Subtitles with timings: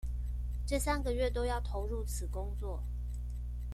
[0.65, 2.83] 這三個月都要投入此工作